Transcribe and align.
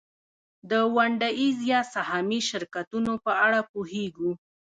د 0.69 0.71
ونډه 0.95 1.29
ایز 1.39 1.57
یا 1.71 1.81
سهامي 1.93 2.41
شرکتونو 2.49 3.11
په 3.25 3.31
اړه 3.45 3.59
پوهېږو 3.71 4.31